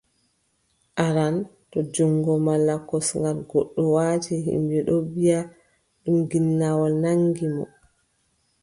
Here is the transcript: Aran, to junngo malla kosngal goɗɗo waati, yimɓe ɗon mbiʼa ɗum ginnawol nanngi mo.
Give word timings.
Aran, 1.05 1.35
to 1.71 1.79
junngo 1.93 2.33
malla 2.45 2.75
kosngal 2.89 3.37
goɗɗo 3.49 3.81
waati, 3.95 4.33
yimɓe 4.45 4.77
ɗon 4.87 5.01
mbiʼa 5.07 5.39
ɗum 6.01 6.15
ginnawol 6.29 6.93
nanngi 7.03 7.45
mo. 7.55 7.63